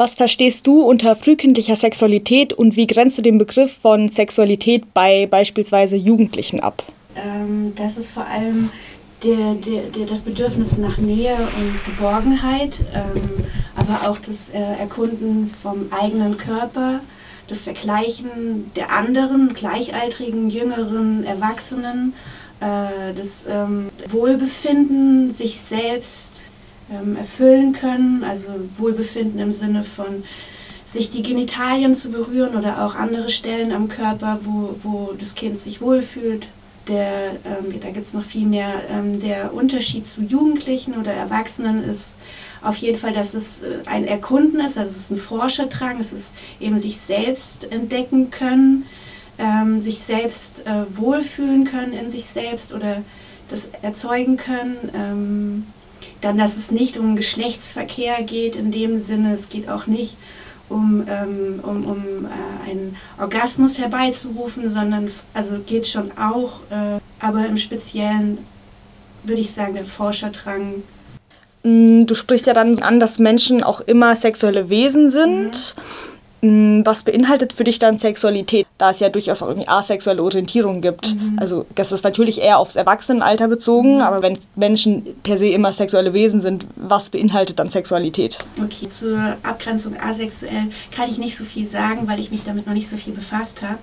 [0.00, 5.26] Was verstehst du unter frühkindlicher Sexualität und wie grenzt du den Begriff von Sexualität bei
[5.26, 6.84] beispielsweise Jugendlichen ab?
[7.16, 8.70] Ähm, das ist vor allem
[9.24, 15.52] der, der, der, das Bedürfnis nach Nähe und Geborgenheit, ähm, aber auch das äh, Erkunden
[15.60, 17.00] vom eigenen Körper,
[17.48, 22.14] das Vergleichen der anderen, gleichaltrigen, jüngeren, Erwachsenen,
[22.60, 26.40] äh, das ähm, Wohlbefinden, sich selbst
[26.90, 28.48] ähm, erfüllen können, also
[28.78, 30.24] Wohlbefinden im Sinne von
[30.84, 35.58] sich die Genitalien zu berühren oder auch andere Stellen am Körper, wo, wo das Kind
[35.58, 36.46] sich wohlfühlt.
[36.88, 38.82] Der, ähm, da gibt es noch viel mehr.
[38.90, 42.16] Ähm, der Unterschied zu Jugendlichen oder Erwachsenen ist
[42.62, 46.12] auf jeden Fall, dass es äh, ein Erkunden ist, also es ist ein Forscherdrang, es
[46.14, 48.86] ist eben sich selbst entdecken können,
[49.38, 53.02] ähm, sich selbst äh, wohlfühlen können in sich selbst oder
[53.48, 55.66] das erzeugen können.
[56.20, 60.16] Dann, dass es nicht um Geschlechtsverkehr geht in dem Sinne, es geht auch nicht
[60.68, 67.46] um, ähm, um, um äh, einen Orgasmus herbeizurufen, sondern also geht schon auch, äh, aber
[67.46, 68.38] im Speziellen
[69.22, 70.82] würde ich sagen, der Forscherdrang.
[71.62, 75.74] Mm, du sprichst ja dann an, dass Menschen auch immer sexuelle Wesen sind.
[75.76, 76.07] Mhm.
[76.40, 80.80] Mm, was beinhaltet für dich dann Sexualität, da es ja durchaus auch irgendwie asexuelle Orientierung
[80.80, 81.14] gibt?
[81.14, 81.36] Mhm.
[81.40, 84.02] Also das ist natürlich eher aufs Erwachsenenalter bezogen, mhm.
[84.02, 88.38] aber wenn Menschen per se immer sexuelle Wesen sind, was beinhaltet dann Sexualität?
[88.62, 92.74] Okay, zur Abgrenzung asexuell kann ich nicht so viel sagen, weil ich mich damit noch
[92.74, 93.78] nicht so viel befasst habe.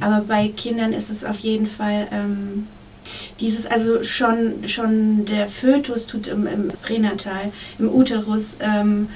[0.00, 2.68] Aber bei Kindern ist es auf jeden Fall ähm,
[3.40, 8.56] dieses, also schon, schon der Fötus tut im, im Pränatal, im Uterus.
[8.60, 9.08] Ähm,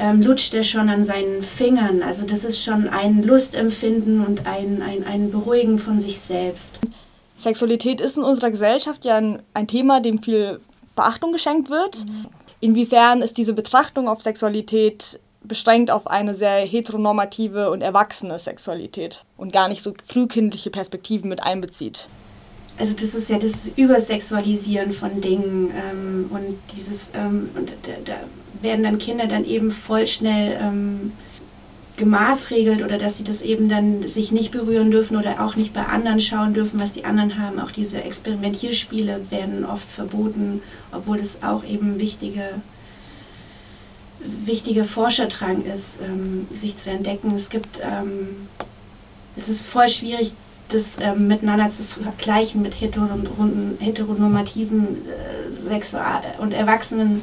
[0.00, 2.02] ähm, lutscht er schon an seinen Fingern.
[2.02, 6.78] Also das ist schon ein Lustempfinden und ein, ein, ein Beruhigen von sich selbst.
[7.36, 10.60] Sexualität ist in unserer Gesellschaft ja ein, ein Thema, dem viel
[10.96, 12.06] Beachtung geschenkt wird.
[12.06, 12.26] Mhm.
[12.60, 19.52] Inwiefern ist diese Betrachtung auf Sexualität beschränkt auf eine sehr heteronormative und erwachsene Sexualität und
[19.52, 22.08] gar nicht so frühkindliche Perspektiven mit einbezieht?
[22.78, 28.14] Also das ist ja das Übersexualisieren von Dingen ähm, und dieses, ähm, und da, da,
[28.62, 31.12] werden dann Kinder dann eben voll schnell ähm,
[31.96, 35.84] gemaßregelt oder dass sie das eben dann sich nicht berühren dürfen oder auch nicht bei
[35.84, 37.58] anderen schauen dürfen, was die anderen haben.
[37.58, 40.62] Auch diese Experimentierspiele werden oft verboten,
[40.92, 42.50] obwohl es auch eben wichtige
[44.22, 47.34] wichtiger Forscherdrang ist, ähm, sich zu entdecken.
[47.34, 48.48] Es gibt, ähm,
[49.36, 50.32] es ist voll schwierig,
[50.70, 57.22] das ähm, miteinander zu vergleichen mit heteronormativen äh, Sexual- und Erwachsenen,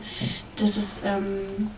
[0.57, 1.69] das ist, ähm,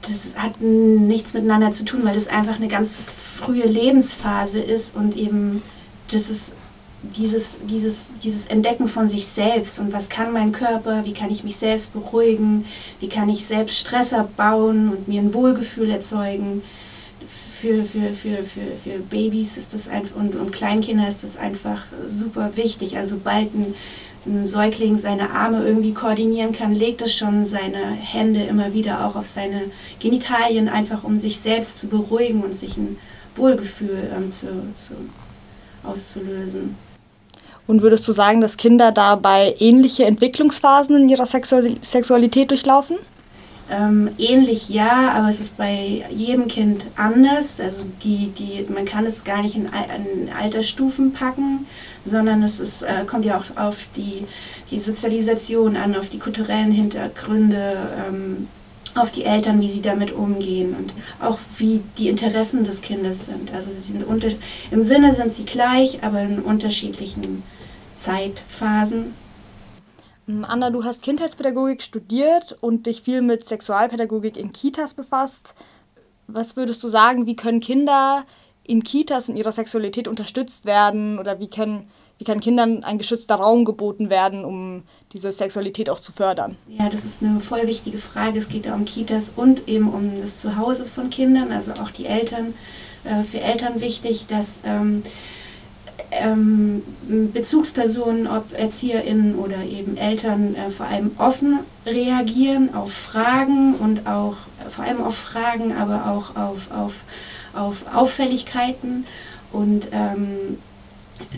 [0.00, 5.16] das hat nichts miteinander zu tun, weil das einfach eine ganz frühe Lebensphase ist und
[5.16, 5.62] eben
[6.10, 6.54] das ist
[7.02, 11.42] dieses, dieses, dieses Entdecken von sich selbst und was kann mein Körper, wie kann ich
[11.42, 12.64] mich selbst beruhigen,
[13.00, 16.62] wie kann ich selbst Stress abbauen und mir ein Wohlgefühl erzeugen
[17.62, 21.84] für, für, für, für, für Babys ist das einfach und, und Kleinkinder ist das einfach
[22.06, 22.96] super wichtig.
[22.96, 23.74] Also sobald ein,
[24.26, 29.14] ein Säugling seine Arme irgendwie koordinieren kann, legt es schon seine Hände immer wieder auch
[29.14, 29.70] auf seine
[30.00, 32.96] Genitalien, einfach um sich selbst zu beruhigen und sich ein
[33.36, 34.94] Wohlgefühl ähm, zu, zu,
[35.84, 36.74] auszulösen.
[37.68, 42.96] Und würdest du sagen, dass Kinder dabei ähnliche Entwicklungsphasen in ihrer Sexualität durchlaufen?
[43.72, 47.58] Ähm, ähnlich ja, aber es ist bei jedem Kind anders.
[47.58, 51.66] Also die, die, man kann es gar nicht in, in Altersstufen packen,
[52.04, 54.26] sondern es ist, äh, kommt ja auch auf die,
[54.70, 58.48] die Sozialisation an, auf die kulturellen Hintergründe, ähm,
[58.94, 63.54] auf die Eltern, wie sie damit umgehen und auch wie die Interessen des Kindes sind.
[63.54, 64.28] Also sie sind unter,
[64.70, 67.42] im Sinne sind sie gleich, aber in unterschiedlichen
[67.96, 69.14] Zeitphasen.
[70.32, 75.54] Ähm, Anna, du hast Kindheitspädagogik studiert und dich viel mit Sexualpädagogik in Kitas befasst.
[76.26, 78.24] Was würdest du sagen, wie können Kinder
[78.64, 83.34] in Kitas in ihrer Sexualität unterstützt werden oder wie, können, wie kann Kindern ein geschützter
[83.34, 86.56] Raum geboten werden, um diese Sexualität auch zu fördern?
[86.68, 88.38] Ja, das ist eine voll wichtige Frage.
[88.38, 92.54] Es geht um Kitas und eben um das Zuhause von Kindern, also auch die Eltern.
[93.04, 94.62] Äh, für Eltern wichtig, dass
[96.20, 96.82] ähm,
[97.32, 104.36] Bezugspersonen, ob ErzieherInnen oder eben Eltern, äh, vor allem offen reagieren auf Fragen und auch
[104.68, 107.04] vor allem auf Fragen, aber auch auf, auf,
[107.54, 109.06] auf Auffälligkeiten.
[109.52, 110.58] Und ähm,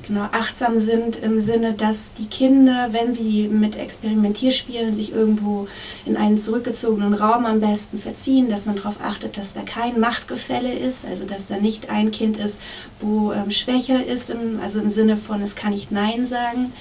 [0.06, 5.68] genau, achtsam sind im Sinne, dass die Kinder, wenn sie mit Experimentierspielen sich irgendwo
[6.04, 10.72] in einen zurückgezogenen Raum am besten verziehen, dass man darauf achtet, dass da kein Machtgefälle
[10.72, 12.60] ist, also dass da nicht ein Kind ist,
[13.00, 16.72] wo ähm, schwächer ist, im, also im Sinne von, es kann nicht Nein sagen.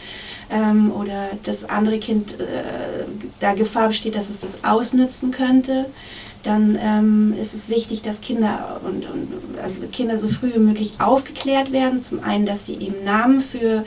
[0.49, 3.05] Ähm, oder das andere Kind, äh,
[3.39, 5.85] da Gefahr besteht, dass es das ausnützen könnte
[6.43, 10.93] dann ähm, ist es wichtig, dass Kinder und, und also Kinder so früh wie möglich
[10.99, 12.01] aufgeklärt werden.
[12.01, 13.85] Zum einen, dass sie eben Namen für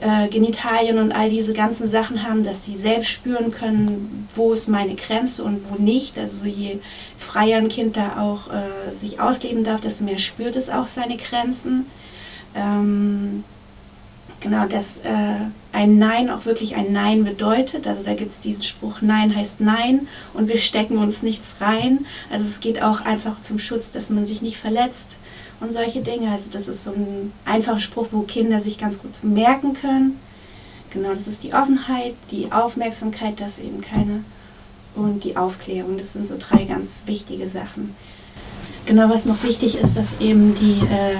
[0.00, 4.68] äh, Genitalien und all diese ganzen Sachen haben, dass sie selbst spüren können, wo ist
[4.68, 6.18] meine Grenze und wo nicht.
[6.18, 6.78] Also je
[7.16, 11.16] freier ein Kind da auch äh, sich ausleben darf, desto mehr spürt es auch seine
[11.16, 11.86] Grenzen.
[12.54, 13.44] Ähm,
[14.40, 15.36] genau, dass äh,
[15.72, 17.86] ein Nein auch wirklich ein Nein bedeutet.
[17.86, 22.06] Also da gibt es diesen Spruch, Nein heißt Nein und wir stecken uns nichts rein.
[22.30, 25.16] Also es geht auch einfach zum Schutz, dass man sich nicht verletzt
[25.60, 26.30] und solche Dinge.
[26.30, 30.18] Also das ist so ein einfacher Spruch, wo Kinder sich ganz gut merken können.
[30.90, 34.24] Genau, das ist die Offenheit, die Aufmerksamkeit, das eben keine
[34.94, 35.98] und die Aufklärung.
[35.98, 37.94] Das sind so drei ganz wichtige Sachen.
[38.86, 41.16] Genau, was noch wichtig ist, dass eben die, äh,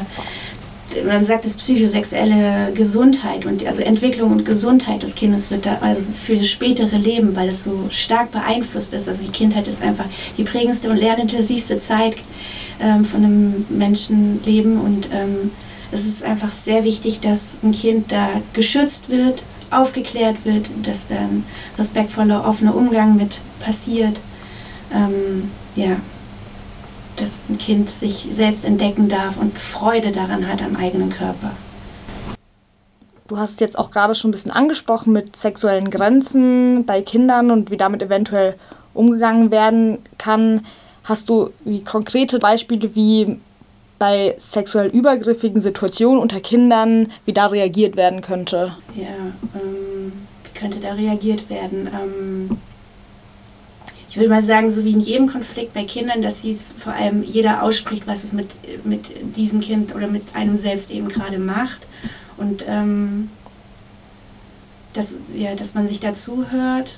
[1.05, 6.03] man sagt es psychosexuelle Gesundheit und also Entwicklung und Gesundheit des Kindes wird da also
[6.13, 9.09] für das spätere Leben, weil es so stark beeinflusst ist.
[9.09, 10.07] Also die Kindheit ist einfach
[10.39, 12.17] die prägendste und lernintensivste Zeit
[12.81, 14.81] ähm, von einem Menschenleben.
[14.81, 15.51] Und ähm,
[15.93, 21.17] es ist einfach sehr wichtig, dass ein Kind da geschützt wird, aufgeklärt wird, dass da
[21.17, 21.45] ein
[21.79, 24.21] respektvoller, offener Umgang mit passiert.
[24.93, 25.97] Ähm, ja,
[27.17, 31.53] dass ein Kind sich selbst entdecken darf und Freude daran hat am eigenen Körper.
[33.29, 37.71] Du hast jetzt auch gerade schon ein bisschen angesprochen mit sexuellen Grenzen bei Kindern und
[37.71, 38.55] wie damit eventuell
[38.95, 40.65] umgegangen werden kann.
[41.03, 43.39] Hast du wie konkrete Beispiele, wie
[43.99, 48.77] bei sexuell übergriffigen Situationen unter Kindern, wie da reagiert werden könnte?
[48.95, 49.07] Ja,
[49.55, 50.13] ähm,
[50.45, 51.89] wie könnte da reagiert werden?
[51.93, 52.59] Ähm,
[54.17, 57.23] ich würde mal sagen, so wie in jedem Konflikt bei Kindern, dass sie vor allem
[57.23, 58.49] jeder ausspricht, was es mit,
[58.83, 61.81] mit diesem Kind oder mit einem selbst eben gerade macht.
[62.39, 63.29] Und ähm,
[64.95, 66.97] dass, ja, dass man sich dazu hört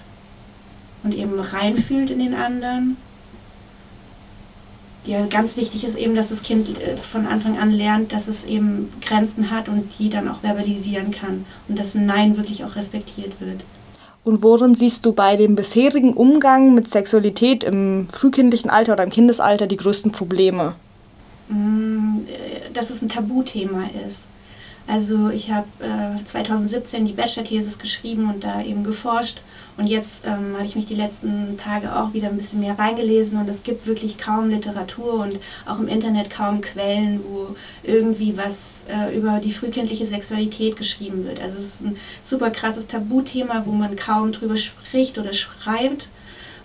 [1.03, 2.97] und eben reinfühlt in den anderen
[5.05, 8.45] ja, ganz wichtig ist eben, dass das Kind äh, von Anfang an lernt, dass es
[8.45, 12.77] eben Grenzen hat und die dann auch verbalisieren kann und dass ein Nein wirklich auch
[12.77, 13.65] respektiert wird.
[14.29, 19.09] Und worin siehst du bei dem bisherigen Umgang mit Sexualität im frühkindlichen Alter oder im
[19.09, 20.75] Kindesalter die größten Probleme?
[21.49, 24.29] Mm, äh, dass es ein Tabuthema ist.
[24.89, 29.43] Also ich habe äh, 2017 die Bachelor-Thesis geschrieben und da eben geforscht.
[29.77, 33.39] Und jetzt ähm, habe ich mich die letzten Tage auch wieder ein bisschen mehr reingelesen
[33.39, 38.87] und es gibt wirklich kaum Literatur und auch im Internet kaum Quellen, wo irgendwie was
[38.89, 41.39] äh, über die frühkindliche Sexualität geschrieben wird.
[41.41, 46.09] Also es ist ein super krasses Tabuthema, wo man kaum drüber spricht oder schreibt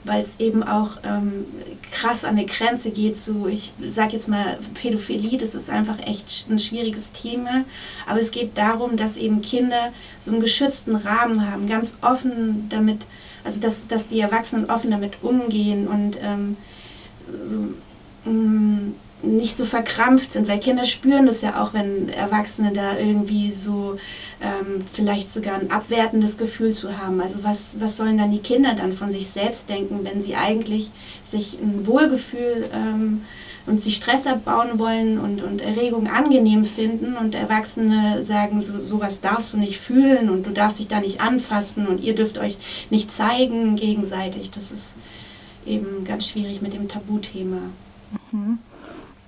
[0.04, 1.46] weil es eben auch ähm,
[1.92, 6.48] krass an der Grenze geht zu, ich sage jetzt mal Pädophilie, das ist einfach echt
[6.50, 7.66] ein schwieriges Thema,
[8.08, 13.06] aber es geht darum, dass eben Kinder so einen geschützten Rahmen haben, ganz offen damit,
[13.44, 16.58] also dass, dass die Erwachsenen offen damit umgehen und ähm,
[17.44, 17.60] so,
[18.26, 22.98] mh, mm, nicht so verkrampft sind, weil Kinder spüren das ja auch, wenn Erwachsene da
[22.98, 23.98] irgendwie so
[24.44, 27.22] ähm, vielleicht sogar ein abwertendes Gefühl zu haben.
[27.22, 30.92] Also was, was sollen dann die Kinder dann von sich selbst denken, wenn sie eigentlich
[31.22, 33.24] sich ein Wohlgefühl ähm,
[33.66, 39.22] und sich Stress abbauen wollen und, und Erregung angenehm finden und Erwachsene sagen, so sowas
[39.22, 42.58] darfst du nicht fühlen und du darfst dich da nicht anfassen und ihr dürft euch
[42.90, 44.52] nicht zeigen gegenseitig.
[44.52, 44.94] Das ist
[45.66, 47.60] eben ganz schwierig mit dem Tabuthema.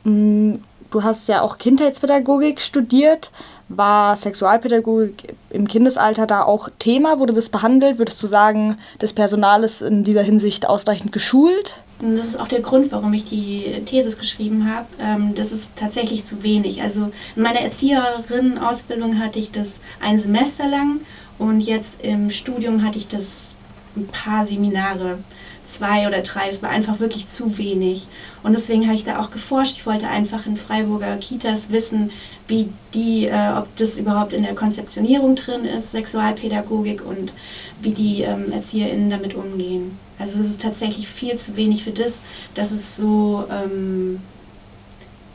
[0.03, 0.59] Mhm.
[0.95, 3.29] Du hast ja auch Kindheitspädagogik studiert.
[3.67, 7.19] War Sexualpädagogik im Kindesalter da auch Thema?
[7.19, 7.97] Wurde das behandelt?
[7.97, 11.83] Würdest du sagen, das Personal ist in dieser Hinsicht ausreichend geschult?
[11.99, 14.85] Das ist auch der Grund, warum ich die Thesis geschrieben habe.
[14.97, 16.81] Ähm, das ist tatsächlich zu wenig.
[16.81, 21.01] Also in meiner Erzieherin-Ausbildung hatte ich das ein Semester lang
[21.37, 23.55] und jetzt im Studium hatte ich das
[23.97, 25.17] ein paar Seminare
[25.65, 26.49] zwei oder drei.
[26.49, 28.07] Es war einfach wirklich zu wenig.
[28.43, 29.77] Und deswegen habe ich da auch geforscht.
[29.77, 32.11] Ich wollte einfach in Freiburger Kitas wissen,
[32.47, 37.33] wie die, äh, ob das überhaupt in der Konzeptionierung drin ist, Sexualpädagogik und
[37.81, 39.97] wie die ähm, ErzieherInnen damit umgehen.
[40.19, 42.21] Also es ist tatsächlich viel zu wenig für das,
[42.53, 44.19] dass es so ähm,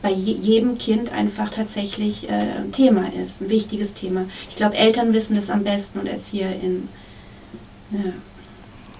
[0.01, 4.25] bei je jedem Kind einfach tatsächlich äh, ein Thema ist, ein wichtiges Thema.
[4.49, 6.89] Ich glaube, Eltern wissen das am besten und ErzieherInnen.
[7.91, 8.13] Ja.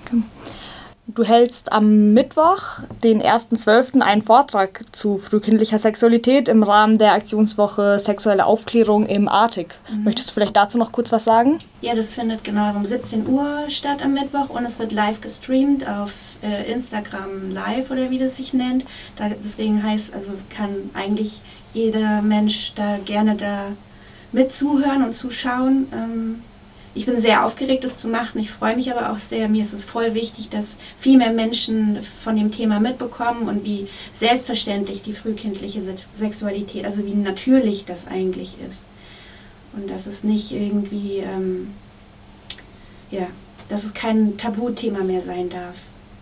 [0.05, 0.21] Okay.
[1.13, 7.99] Du hältst am Mittwoch, den 1.12., einen Vortrag zu frühkindlicher Sexualität im Rahmen der Aktionswoche
[7.99, 9.75] Sexuelle Aufklärung im Artig.
[9.91, 10.05] Mhm.
[10.05, 11.57] Möchtest du vielleicht dazu noch kurz was sagen?
[11.81, 15.85] Ja, das findet genau um 17 Uhr statt am Mittwoch und es wird live gestreamt
[15.87, 16.13] auf
[16.43, 18.85] äh, Instagram Live oder wie das sich nennt.
[19.17, 21.41] Da, deswegen heißt, also kann eigentlich
[21.73, 23.63] jeder Mensch da gerne da
[24.31, 25.87] mitzuhören und zuschauen.
[25.91, 26.43] Ähm,
[26.93, 28.39] ich bin sehr aufgeregt, das zu machen.
[28.39, 29.47] Ich freue mich aber auch sehr.
[29.47, 33.87] Mir ist es voll wichtig, dass viel mehr Menschen von dem Thema mitbekommen und wie
[34.11, 35.81] selbstverständlich die frühkindliche
[36.13, 38.87] Sexualität, also wie natürlich das eigentlich ist.
[39.73, 41.73] Und dass es nicht irgendwie, ähm,
[43.09, 43.27] ja,
[43.69, 45.77] dass es kein Tabuthema mehr sein darf.